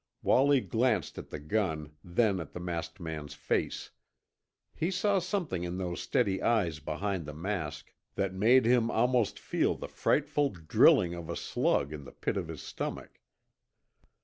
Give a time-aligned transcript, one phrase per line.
[0.23, 3.91] Wallie glanced at the gun, then at the masked man's face.
[4.73, 9.75] He saw something in those steady eyes behind the mask that made him almost feel
[9.75, 13.19] the frightful drilling of a slug in the pit of his stomach.